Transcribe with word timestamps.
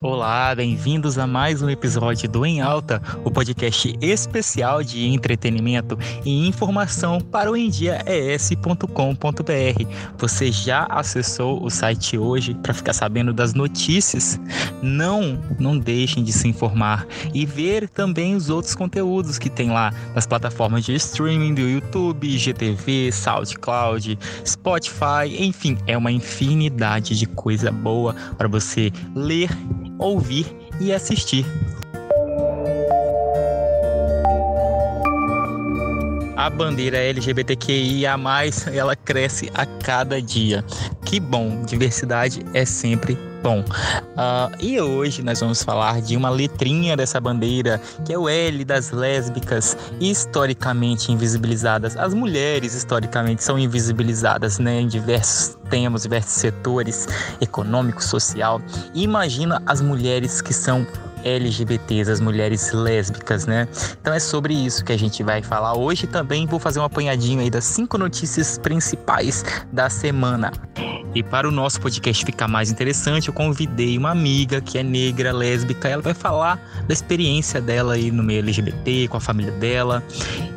Olá, 0.00 0.54
bem-vindos 0.54 1.18
a 1.18 1.26
mais 1.26 1.60
um 1.60 1.68
episódio 1.68 2.28
do 2.28 2.46
Em 2.46 2.60
Alta, 2.60 3.02
o 3.24 3.32
podcast 3.32 3.98
especial 4.00 4.80
de 4.80 5.04
entretenimento 5.08 5.98
e 6.24 6.46
informação 6.46 7.20
para 7.20 7.50
o 7.50 7.56
endiaes.com.br. 7.56 8.84
Você 10.16 10.52
já 10.52 10.84
acessou 10.84 11.60
o 11.64 11.68
site 11.68 12.16
hoje 12.16 12.54
para 12.54 12.72
ficar 12.72 12.92
sabendo 12.92 13.32
das 13.32 13.54
notícias? 13.54 14.38
Não, 14.80 15.42
não 15.58 15.76
deixem 15.76 16.22
de 16.22 16.32
se 16.32 16.46
informar 16.46 17.04
e 17.34 17.44
ver 17.44 17.88
também 17.88 18.36
os 18.36 18.50
outros 18.50 18.76
conteúdos 18.76 19.36
que 19.36 19.50
tem 19.50 19.68
lá 19.68 19.92
nas 20.14 20.28
plataformas 20.28 20.84
de 20.84 20.94
streaming 20.94 21.54
do 21.54 21.62
YouTube, 21.62 22.38
GTV, 22.38 23.10
SoundCloud, 23.10 24.16
Spotify, 24.46 25.26
enfim, 25.40 25.76
é 25.88 25.98
uma 25.98 26.12
infinidade 26.12 27.18
de 27.18 27.26
coisa 27.26 27.72
boa 27.72 28.14
para 28.36 28.46
você 28.46 28.92
ler 29.12 29.50
ouvir 29.98 30.46
e 30.80 30.92
assistir. 30.92 31.44
A 36.36 36.48
bandeira 36.48 36.96
LGBTQIA+, 36.96 38.16
ela 38.72 38.96
cresce 38.96 39.50
a 39.54 39.66
cada 39.66 40.22
dia. 40.22 40.64
Que 41.04 41.18
bom, 41.18 41.62
diversidade 41.64 42.44
é 42.54 42.64
sempre 42.64 43.27
bom. 43.42 43.60
Uh, 43.60 44.54
e 44.60 44.80
hoje 44.80 45.22
nós 45.22 45.40
vamos 45.40 45.62
falar 45.62 46.00
de 46.00 46.16
uma 46.16 46.30
letrinha 46.30 46.96
dessa 46.96 47.20
bandeira, 47.20 47.80
que 48.04 48.12
é 48.12 48.18
o 48.18 48.28
L 48.28 48.64
das 48.64 48.90
lésbicas, 48.90 49.76
historicamente 50.00 51.12
invisibilizadas. 51.12 51.96
As 51.96 52.14
mulheres, 52.14 52.74
historicamente, 52.74 53.42
são 53.42 53.58
invisibilizadas 53.58 54.58
né, 54.58 54.80
em 54.80 54.86
diversos 54.86 55.56
temas, 55.70 56.02
diversos 56.02 56.32
setores 56.32 57.06
econômico, 57.40 58.02
social. 58.02 58.60
Imagina 58.94 59.62
as 59.66 59.80
mulheres 59.80 60.40
que 60.40 60.52
são 60.52 60.86
LGBTs, 61.24 62.10
as 62.10 62.20
mulheres 62.20 62.72
lésbicas, 62.72 63.46
né? 63.46 63.68
Então 64.00 64.12
é 64.14 64.20
sobre 64.20 64.54
isso 64.54 64.84
que 64.84 64.92
a 64.92 64.96
gente 64.96 65.22
vai 65.22 65.42
falar 65.42 65.76
hoje. 65.76 66.06
Também 66.06 66.46
vou 66.46 66.58
fazer 66.58 66.80
um 66.80 66.84
apanhadinho 66.84 67.40
aí 67.40 67.50
das 67.50 67.64
cinco 67.64 67.98
notícias 67.98 68.58
principais 68.58 69.44
da 69.72 69.90
semana. 69.90 70.52
E 71.14 71.22
para 71.22 71.48
o 71.48 71.50
nosso 71.50 71.80
podcast 71.80 72.24
ficar 72.24 72.46
mais 72.46 72.70
interessante, 72.70 73.28
eu 73.28 73.34
convidei 73.34 73.96
uma 73.96 74.10
amiga 74.10 74.60
que 74.60 74.78
é 74.78 74.82
negra, 74.82 75.32
lésbica. 75.32 75.88
Ela 75.88 76.02
vai 76.02 76.14
falar 76.14 76.60
da 76.86 76.92
experiência 76.92 77.60
dela 77.60 77.94
aí 77.94 78.10
no 78.10 78.22
meio 78.22 78.40
LGBT, 78.40 79.08
com 79.08 79.16
a 79.16 79.20
família 79.20 79.52
dela. 79.52 80.02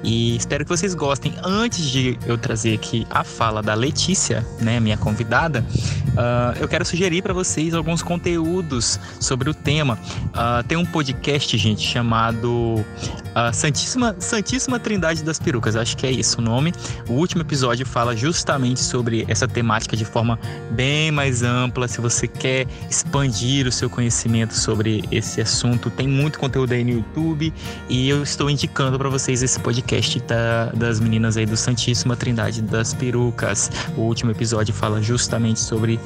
E 0.04 0.36
espero 0.36 0.66
que 0.66 0.70
vocês 0.70 0.94
gostem. 0.94 1.34
Antes 1.44 1.90
de 1.90 2.18
eu 2.26 2.38
trazer 2.38 2.76
aqui 2.76 3.06
a 3.10 3.24
fala 3.24 3.62
da 3.62 3.74
Letícia, 3.74 4.46
né, 4.60 4.80
minha 4.80 4.98
convidada, 4.98 5.66
uh, 6.10 6.58
eu 6.60 6.68
quero 6.68 6.86
sugerir 6.86 7.22
para 7.22 7.34
vocês 7.34 7.74
alguns 7.74 8.02
conteúdos 8.02 9.00
sobre 9.20 9.50
o 9.50 9.54
tema. 9.54 9.98
Uh, 10.28 10.64
tem 10.68 10.78
um 10.78 10.86
podcast, 10.86 11.58
gente, 11.58 11.82
chamado 11.82 12.84
uh, 12.84 13.54
Santíssima, 13.54 14.16
Santíssima 14.20 14.80
Trindade 14.80 15.24
das 15.24 15.40
Perucas. 15.40 15.76
Acho 15.76 15.96
que 15.96 16.06
é 16.06 16.12
isso 16.12 16.40
o 16.40 16.44
nome. 16.44 16.74
O 17.08 17.14
último 17.14 17.42
episódio 17.42 17.86
fala 17.86 18.16
justamente 18.16 18.80
sobre 18.80 19.26
essa 19.28 19.48
temática 19.48 19.96
de 19.96 20.06
forma 20.06 20.40
bem 20.72 21.12
mais 21.12 21.44
ampla. 21.44 21.88
Se 21.88 22.00
você 22.02 22.28
quer 22.28 22.68
expandir 22.90 23.68
o 23.68 23.72
seu 23.72 23.90
conhecimento 23.90 24.54
sobre 24.54 25.04
esse 25.12 25.42
assunto, 25.42 25.90
tem 25.90 26.08
muito 26.08 26.40
conteúdo 26.40 26.74
aí 26.74 26.84
no 26.84 26.92
YouTube 26.92 27.54
e 27.90 28.10
eu 28.10 28.24
estou 28.24 28.50
indicando 28.50 28.98
para 28.98 29.10
vocês 29.10 29.44
esse 29.44 29.60
podcast 29.60 30.20
da, 30.22 30.66
das 30.68 31.00
meninas 31.00 31.38
aí 31.38 31.46
do 31.46 31.58
Santíssima 31.58 32.16
Trindade 32.16 32.62
das 32.62 32.94
Perucas. 32.94 33.70
O 33.98 34.02
último 34.02 34.32
episódio 34.32 34.74
fala 34.74 35.02
justamente 35.02 35.60
sobre 35.60 36.00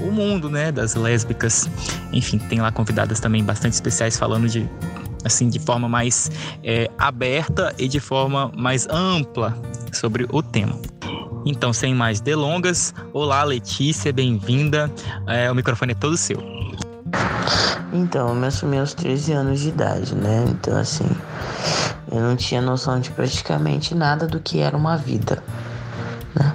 o 0.00 0.10
mundo, 0.10 0.48
né, 0.50 0.70
das 0.70 0.94
lésbicas. 0.94 1.68
Enfim, 2.12 2.38
tem 2.38 2.60
lá 2.60 2.70
convidadas 2.70 3.20
também 3.20 3.42
bastante 3.42 3.72
especiais 3.72 4.16
falando 4.16 4.48
de 4.48 4.68
assim 5.24 5.48
de 5.48 5.58
forma 5.58 5.88
mais 5.88 6.30
é, 6.62 6.88
aberta 6.96 7.74
e 7.78 7.88
de 7.88 7.98
forma 7.98 8.50
mais 8.56 8.86
ampla 8.88 9.60
sobre 9.92 10.26
o 10.30 10.42
tema. 10.42 10.78
Então, 11.48 11.72
sem 11.72 11.94
mais 11.94 12.18
delongas, 12.18 12.92
olá 13.12 13.44
Letícia, 13.44 14.12
bem-vinda. 14.12 14.90
É, 15.28 15.48
o 15.48 15.54
microfone 15.54 15.92
é 15.92 15.94
todo 15.94 16.16
seu. 16.16 16.42
Então, 17.92 18.30
eu 18.30 18.34
me 18.34 18.48
assumi 18.48 18.76
aos 18.78 18.92
13 18.94 19.32
anos 19.32 19.60
de 19.60 19.68
idade, 19.68 20.12
né? 20.16 20.44
Então, 20.48 20.76
assim, 20.76 21.08
eu 22.10 22.20
não 22.20 22.34
tinha 22.34 22.60
noção 22.60 22.98
de 22.98 23.10
praticamente 23.12 23.94
nada 23.94 24.26
do 24.26 24.40
que 24.40 24.58
era 24.58 24.76
uma 24.76 24.96
vida, 24.96 25.40
né? 26.34 26.52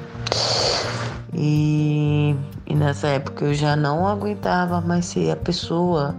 E, 1.33 2.35
e 2.67 2.75
nessa 2.75 3.07
época 3.07 3.45
eu 3.45 3.53
já 3.53 3.77
não 3.77 4.05
aguentava 4.05 4.81
mais 4.81 5.05
ser 5.05 5.31
a 5.31 5.37
pessoa 5.37 6.13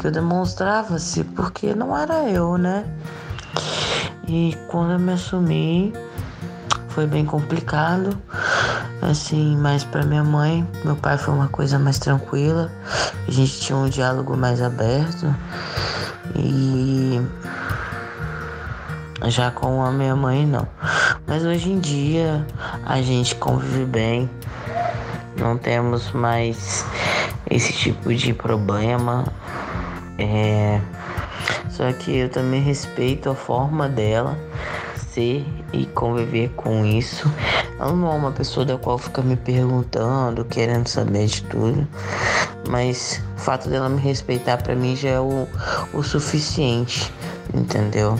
que 0.00 0.08
eu 0.08 0.10
demonstrava-se, 0.10 1.22
porque 1.22 1.72
não 1.72 1.96
era 1.96 2.28
eu, 2.28 2.58
né? 2.58 2.84
E 4.26 4.56
quando 4.66 4.94
eu 4.94 4.98
me 4.98 5.12
assumi, 5.12 5.92
foi 6.94 7.06
bem 7.06 7.24
complicado, 7.24 8.16
assim, 9.00 9.56
mas 9.56 9.82
para 9.82 10.04
minha 10.04 10.22
mãe, 10.22 10.66
meu 10.84 10.94
pai 10.94 11.16
foi 11.16 11.32
uma 11.32 11.48
coisa 11.48 11.78
mais 11.78 11.98
tranquila, 11.98 12.70
a 13.26 13.30
gente 13.30 13.60
tinha 13.60 13.78
um 13.78 13.88
diálogo 13.88 14.36
mais 14.36 14.60
aberto. 14.60 15.34
E 16.36 17.20
já 19.30 19.50
com 19.50 19.82
a 19.82 19.90
minha 19.90 20.14
mãe 20.14 20.46
não. 20.46 20.68
Mas 21.26 21.44
hoje 21.44 21.70
em 21.70 21.78
dia 21.78 22.46
a 22.84 23.00
gente 23.00 23.34
convive 23.36 23.86
bem, 23.86 24.30
não 25.38 25.56
temos 25.56 26.12
mais 26.12 26.84
esse 27.50 27.72
tipo 27.72 28.14
de 28.14 28.34
problema. 28.34 29.24
É... 30.18 30.78
Só 31.70 31.90
que 31.90 32.18
eu 32.18 32.28
também 32.28 32.60
respeito 32.60 33.30
a 33.30 33.34
forma 33.34 33.88
dela 33.88 34.36
ser 35.14 35.46
e 35.72 35.86
conviver 35.86 36.50
com 36.56 36.84
isso. 36.84 37.30
Ela 37.78 37.92
não 37.92 38.12
é 38.12 38.14
uma 38.14 38.32
pessoa 38.32 38.64
da 38.64 38.76
qual 38.76 38.98
fica 38.98 39.22
me 39.22 39.36
perguntando, 39.36 40.44
querendo 40.44 40.88
saber 40.88 41.26
de 41.26 41.42
tudo, 41.44 41.86
mas 42.68 43.22
o 43.36 43.40
fato 43.40 43.68
dela 43.68 43.88
me 43.88 44.00
respeitar 44.00 44.58
para 44.58 44.74
mim 44.74 44.96
já 44.96 45.10
é 45.10 45.20
o, 45.20 45.46
o 45.92 46.02
suficiente, 46.02 47.12
entendeu? 47.52 48.18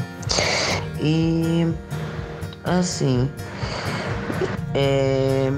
E 1.00 1.66
assim, 2.64 3.30
é 4.74 5.50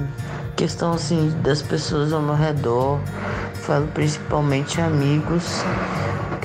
questão 0.56 0.92
assim 0.92 1.34
das 1.42 1.60
pessoas 1.60 2.12
ao 2.12 2.22
meu 2.22 2.36
redor, 2.36 3.00
falo 3.54 3.88
principalmente 3.88 4.80
amigos 4.80 5.64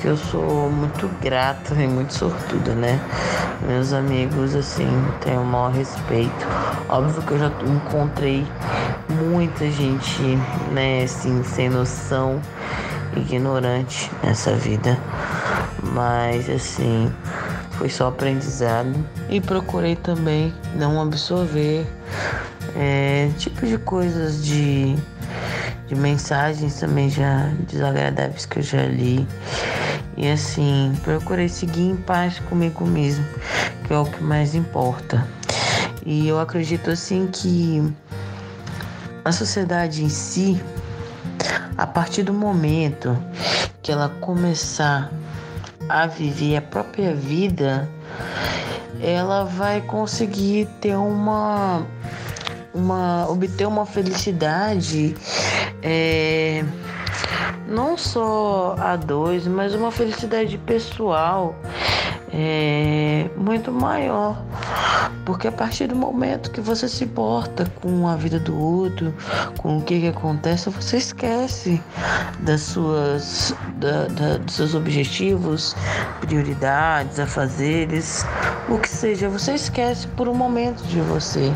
que 0.00 0.06
eu 0.06 0.16
sou 0.16 0.70
muito 0.70 1.08
grata 1.20 1.74
e 1.74 1.86
muito 1.86 2.14
sortuda, 2.14 2.74
né? 2.74 2.98
Meus 3.66 3.92
amigos, 3.92 4.54
assim, 4.54 4.88
tenho 5.20 5.42
o 5.42 5.44
maior 5.44 5.72
respeito. 5.72 6.46
Óbvio 6.88 7.22
que 7.22 7.32
eu 7.32 7.38
já 7.38 7.52
encontrei 7.66 8.46
muita 9.08 9.70
gente, 9.70 10.22
né, 10.72 11.02
assim, 11.02 11.42
sem 11.44 11.68
noção, 11.68 12.40
ignorante 13.14 14.10
nessa 14.22 14.54
vida. 14.54 14.98
Mas, 15.82 16.48
assim, 16.48 17.12
foi 17.72 17.90
só 17.90 18.08
aprendizado. 18.08 18.94
E 19.28 19.40
procurei 19.40 19.96
também 19.96 20.54
não 20.76 21.00
absorver 21.02 21.86
é, 22.74 23.28
tipo 23.36 23.66
de 23.66 23.76
coisas 23.76 24.42
de 24.42 24.96
de 25.90 25.96
mensagens 25.96 26.78
também 26.78 27.10
já 27.10 27.50
desagradáveis 27.68 28.46
que 28.46 28.60
eu 28.60 28.62
já 28.62 28.84
li. 28.84 29.26
E 30.16 30.28
assim, 30.28 30.92
procurei 31.02 31.48
seguir 31.48 31.82
em 31.82 31.96
paz 31.96 32.38
comigo 32.40 32.84
mesmo, 32.84 33.24
que 33.86 33.92
é 33.92 33.98
o 33.98 34.04
que 34.04 34.22
mais 34.22 34.54
importa. 34.54 35.26
E 36.04 36.28
eu 36.28 36.40
acredito 36.40 36.90
assim 36.90 37.28
que 37.32 37.82
a 39.24 39.32
sociedade 39.32 40.02
em 40.02 40.08
si, 40.08 40.60
a 41.76 41.86
partir 41.86 42.22
do 42.22 42.32
momento 42.32 43.16
que 43.82 43.92
ela 43.92 44.08
começar 44.20 45.10
a 45.88 46.06
viver 46.06 46.56
a 46.56 46.62
própria 46.62 47.14
vida, 47.14 47.88
ela 49.00 49.44
vai 49.44 49.80
conseguir 49.80 50.66
ter 50.80 50.96
uma 50.96 51.86
uma 52.72 53.28
obter 53.28 53.66
uma 53.66 53.84
felicidade 53.84 55.14
é, 55.82 56.64
não 57.70 57.96
só 57.96 58.74
a 58.78 58.96
dois, 58.96 59.46
mas 59.46 59.74
uma 59.74 59.92
felicidade 59.92 60.58
pessoal 60.58 61.54
é, 62.32 63.30
muito 63.36 63.72
maior. 63.72 64.42
Porque 65.24 65.46
a 65.46 65.52
partir 65.52 65.86
do 65.86 65.94
momento 65.94 66.50
que 66.50 66.60
você 66.60 66.88
se 66.88 67.04
importa 67.04 67.64
com 67.80 68.08
a 68.08 68.16
vida 68.16 68.40
do 68.40 68.58
outro, 68.58 69.14
com 69.58 69.78
o 69.78 69.82
que, 69.82 70.00
que 70.00 70.08
acontece, 70.08 70.68
você 70.70 70.96
esquece 70.96 71.80
das 72.40 72.62
suas, 72.62 73.54
da, 73.76 74.06
da, 74.06 74.38
dos 74.38 74.54
seus 74.54 74.74
objetivos, 74.74 75.76
prioridades, 76.20 77.20
afazeres, 77.20 78.24
o 78.68 78.78
que 78.78 78.88
seja, 78.88 79.28
você 79.28 79.54
esquece 79.54 80.08
por 80.08 80.28
um 80.28 80.34
momento 80.34 80.82
de 80.84 81.00
você. 81.00 81.52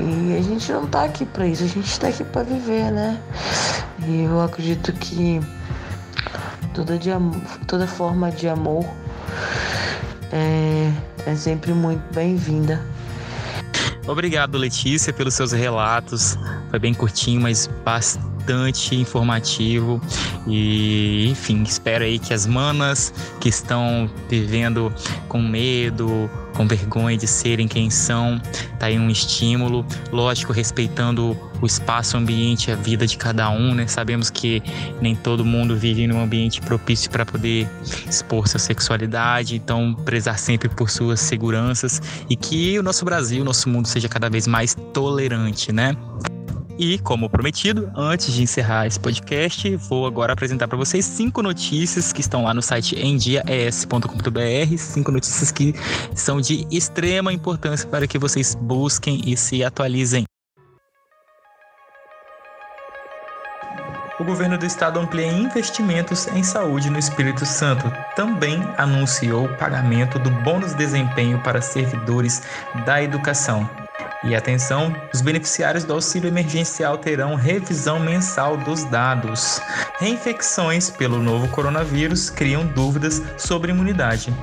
E 0.00 0.36
a 0.36 0.42
gente 0.42 0.70
não 0.70 0.86
tá 0.86 1.04
aqui 1.04 1.24
para 1.24 1.46
isso, 1.46 1.64
a 1.64 1.66
gente 1.66 1.98
tá 1.98 2.08
aqui 2.08 2.22
para 2.24 2.42
viver, 2.42 2.90
né? 2.92 3.18
E 4.06 4.22
eu 4.22 4.40
acredito 4.40 4.92
que 4.92 5.40
toda, 6.72 6.98
de, 6.98 7.10
toda 7.66 7.86
forma 7.86 8.30
de 8.30 8.48
amor 8.48 8.84
é, 10.32 10.92
é 11.26 11.34
sempre 11.34 11.72
muito 11.72 12.02
bem-vinda. 12.14 12.84
Obrigado, 14.06 14.56
Letícia, 14.56 15.12
pelos 15.12 15.34
seus 15.34 15.52
relatos. 15.52 16.38
Foi 16.70 16.78
bem 16.78 16.94
curtinho, 16.94 17.42
mas 17.42 17.68
bastante 17.84 18.96
informativo. 18.96 20.00
E, 20.46 21.28
enfim, 21.28 21.62
espero 21.62 22.04
aí 22.04 22.18
que 22.18 22.32
as 22.32 22.46
manas 22.46 23.12
que 23.38 23.50
estão 23.50 24.10
vivendo 24.28 24.92
com 25.28 25.42
medo, 25.42 26.30
com 26.58 26.66
vergonha 26.66 27.16
de 27.16 27.28
serem 27.28 27.68
quem 27.68 27.88
são. 27.88 28.40
Tá 28.80 28.86
aí 28.86 28.98
um 28.98 29.08
estímulo, 29.08 29.86
lógico, 30.10 30.52
respeitando 30.52 31.38
o 31.62 31.66
espaço, 31.66 32.16
o 32.16 32.20
ambiente, 32.20 32.72
a 32.72 32.74
vida 32.74 33.06
de 33.06 33.16
cada 33.16 33.48
um, 33.48 33.74
né? 33.74 33.86
Sabemos 33.86 34.28
que 34.28 34.60
nem 35.00 35.14
todo 35.14 35.44
mundo 35.44 35.76
vive 35.76 36.08
num 36.08 36.20
ambiente 36.20 36.60
propício 36.60 37.10
para 37.10 37.24
poder 37.24 37.68
expor 38.08 38.48
sua 38.48 38.58
sexualidade, 38.58 39.54
então 39.54 39.94
prezar 40.04 40.36
sempre 40.36 40.68
por 40.68 40.90
suas 40.90 41.20
seguranças 41.20 42.02
e 42.28 42.34
que 42.34 42.76
o 42.76 42.82
nosso 42.82 43.04
Brasil, 43.04 43.42
o 43.42 43.44
nosso 43.44 43.68
mundo 43.68 43.86
seja 43.86 44.08
cada 44.08 44.28
vez 44.28 44.48
mais 44.48 44.74
tolerante, 44.92 45.72
né? 45.72 45.96
E, 46.78 46.96
como 47.00 47.28
prometido, 47.28 47.90
antes 47.96 48.32
de 48.32 48.40
encerrar 48.40 48.86
esse 48.86 49.00
podcast, 49.00 49.74
vou 49.76 50.06
agora 50.06 50.32
apresentar 50.32 50.68
para 50.68 50.78
vocês 50.78 51.04
cinco 51.04 51.42
notícias 51.42 52.12
que 52.12 52.20
estão 52.20 52.44
lá 52.44 52.54
no 52.54 52.62
site 52.62 52.94
endiaes.com.br, 52.96 54.78
cinco 54.78 55.10
notícias 55.10 55.50
que 55.50 55.74
são 56.14 56.40
de 56.40 56.68
extrema 56.70 57.32
importância 57.32 57.88
para 57.88 58.06
que 58.06 58.16
vocês 58.16 58.54
busquem 58.54 59.20
e 59.26 59.36
se 59.36 59.64
atualizem. 59.64 60.24
O 64.20 64.24
governo 64.24 64.56
do 64.56 64.66
estado 64.66 65.00
amplia 65.00 65.26
investimentos 65.26 66.28
em 66.28 66.44
saúde 66.44 66.90
no 66.90 66.98
Espírito 66.98 67.44
Santo. 67.44 67.90
Também 68.14 68.62
anunciou 68.76 69.46
o 69.46 69.56
pagamento 69.56 70.16
do 70.18 70.30
bônus 70.42 70.74
desempenho 70.74 71.40
para 71.40 71.60
servidores 71.60 72.42
da 72.84 73.02
educação. 73.02 73.87
E 74.24 74.34
atenção, 74.34 74.94
os 75.14 75.20
beneficiários 75.20 75.84
do 75.84 75.92
auxílio 75.92 76.28
emergencial 76.28 76.98
terão 76.98 77.36
revisão 77.36 78.00
mensal 78.00 78.56
dos 78.56 78.82
dados. 78.84 79.60
Reinfecções 79.98 80.90
pelo 80.90 81.20
novo 81.20 81.48
coronavírus 81.48 82.28
criam 82.28 82.66
dúvidas 82.66 83.22
sobre 83.36 83.70
imunidade. 83.70 84.34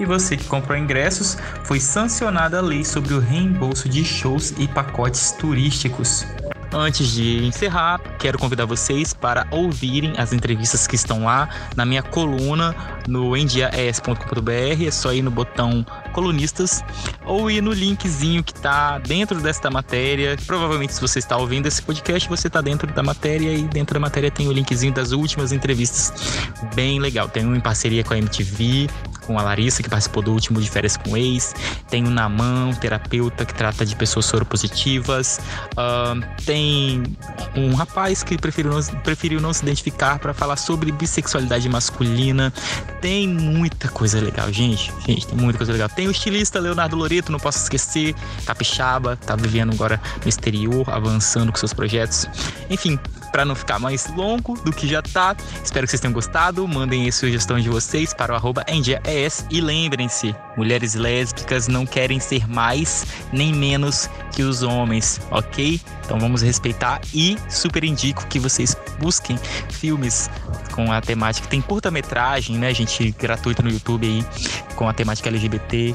E 0.00 0.06
você 0.06 0.36
que 0.36 0.44
comprou 0.44 0.78
ingressos, 0.78 1.36
foi 1.62 1.78
sancionada 1.78 2.58
a 2.58 2.62
lei 2.62 2.84
sobre 2.84 3.12
o 3.12 3.20
reembolso 3.20 3.88
de 3.88 4.02
shows 4.02 4.54
e 4.58 4.66
pacotes 4.66 5.32
turísticos. 5.32 6.26
Antes 6.72 7.08
de 7.08 7.44
encerrar, 7.44 8.00
quero 8.22 8.38
convidar 8.38 8.66
vocês 8.66 9.12
para 9.12 9.48
ouvirem 9.50 10.14
as 10.16 10.32
entrevistas 10.32 10.86
que 10.86 10.94
estão 10.94 11.24
lá 11.24 11.48
na 11.74 11.84
minha 11.84 12.04
coluna 12.04 12.72
no 13.08 13.36
endiaes.com.br. 13.36 14.86
É 14.86 14.90
só 14.92 15.12
ir 15.12 15.22
no 15.22 15.30
botão 15.30 15.84
colunistas 16.12 16.84
ou 17.26 17.50
ir 17.50 17.60
no 17.60 17.72
linkzinho 17.72 18.44
que 18.44 18.52
está 18.52 19.00
dentro 19.00 19.40
desta 19.40 19.68
matéria. 19.72 20.36
Provavelmente, 20.46 20.94
se 20.94 21.00
você 21.00 21.18
está 21.18 21.36
ouvindo 21.36 21.66
esse 21.66 21.82
podcast, 21.82 22.28
você 22.28 22.46
está 22.46 22.60
dentro 22.60 22.86
da 22.92 23.02
matéria 23.02 23.52
e 23.52 23.64
dentro 23.64 23.94
da 23.94 24.00
matéria 24.00 24.30
tem 24.30 24.46
o 24.46 24.52
linkzinho 24.52 24.92
das 24.92 25.10
últimas 25.10 25.50
entrevistas. 25.50 26.12
Bem 26.76 27.00
legal. 27.00 27.28
Tem 27.28 27.44
um 27.44 27.56
em 27.56 27.60
parceria 27.60 28.04
com 28.04 28.14
a 28.14 28.18
MTV, 28.18 28.88
com 29.26 29.38
a 29.38 29.42
Larissa, 29.42 29.82
que 29.82 29.88
participou 29.88 30.22
do 30.22 30.32
último 30.32 30.60
de 30.60 30.70
férias 30.70 30.96
com 30.96 31.10
o 31.12 31.16
ex. 31.16 31.54
Tem 31.88 32.04
o 32.04 32.10
Naman, 32.10 32.72
terapeuta 32.74 33.44
que 33.44 33.54
trata 33.54 33.84
de 33.84 33.94
pessoas 33.96 34.26
soropositivas. 34.26 35.40
Uh, 35.72 36.24
tem 36.44 37.02
um 37.56 37.74
rapaz 37.74 38.22
que 38.22 38.36
preferiu 38.36 38.72
não, 38.72 38.82
preferiu 39.02 39.40
não 39.40 39.52
se 39.52 39.62
identificar 39.62 40.18
para 40.18 40.34
falar 40.34 40.56
sobre 40.56 40.92
bissexualidade 40.92 41.68
masculina. 41.68 42.52
Tem 43.00 43.28
muita 43.28 43.88
coisa 43.88 44.20
legal, 44.20 44.52
gente. 44.52 44.92
Gente, 45.06 45.26
tem 45.26 45.38
muita 45.38 45.58
coisa 45.58 45.72
legal. 45.72 45.88
Tem 45.88 46.08
o 46.08 46.10
estilista 46.10 46.58
Leonardo 46.58 46.96
Loreto, 46.96 47.32
não 47.32 47.38
posso 47.38 47.58
esquecer. 47.62 48.14
Capixaba, 48.44 49.16
tá 49.16 49.36
vivendo 49.36 49.72
agora 49.72 50.00
no 50.22 50.28
exterior, 50.28 50.88
avançando 50.88 51.52
com 51.52 51.58
seus 51.58 51.72
projetos. 51.72 52.26
Enfim, 52.70 52.98
para 53.32 53.44
não 53.44 53.54
ficar 53.54 53.78
mais 53.78 54.06
longo 54.14 54.54
do 54.60 54.72
que 54.72 54.86
já 54.86 55.00
tá, 55.02 55.34
espero 55.64 55.86
que 55.86 55.90
vocês 55.90 56.00
tenham 56.00 56.12
gostado. 56.12 56.68
Mandem 56.68 57.08
a 57.08 57.12
sugestão 57.12 57.58
de 57.58 57.68
vocês 57.68 58.12
para 58.12 58.32
o 58.32 58.36
arroba 58.36 58.64
e 59.50 59.60
lembrem-se, 59.60 60.34
mulheres 60.56 60.94
lésbicas 60.94 61.66
não 61.66 61.86
querem 61.86 62.20
ser 62.20 62.46
mais 62.46 63.06
nem 63.32 63.52
menos 63.52 64.08
que 64.32 64.42
os 64.42 64.62
homens, 64.62 65.20
ok? 65.30 65.80
Então 66.04 66.18
vamos 66.18 66.42
respeitar 66.42 67.00
e 67.14 67.36
super 67.48 67.84
indico 67.84 68.26
que 68.26 68.38
vocês 68.38 68.76
busquem 68.98 69.38
filmes 69.70 70.30
com 70.72 70.90
a 70.90 71.00
temática. 71.00 71.46
Tem 71.48 71.60
curta-metragem, 71.60 72.58
né, 72.58 72.74
gente, 72.74 73.12
gratuito 73.12 73.62
no 73.62 73.70
YouTube 73.70 74.06
aí, 74.06 74.24
com 74.74 74.88
a 74.88 74.92
temática 74.92 75.28
LGBT, 75.28 75.94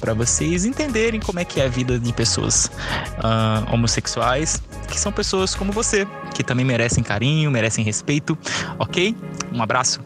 para 0.00 0.14
vocês 0.14 0.64
entenderem 0.64 1.20
como 1.20 1.38
é 1.38 1.44
que 1.44 1.60
é 1.60 1.66
a 1.66 1.68
vida 1.68 1.98
de 1.98 2.12
pessoas 2.12 2.66
uh, 2.66 3.72
homossexuais, 3.72 4.62
que 4.88 4.98
são 4.98 5.12
pessoas 5.12 5.54
como 5.54 5.72
você, 5.72 6.06
que 6.34 6.44
também 6.44 6.66
merecem 6.66 7.02
carinho, 7.02 7.50
merecem 7.50 7.84
respeito, 7.84 8.36
ok? 8.78 9.16
Um 9.52 9.62
abraço. 9.62 10.00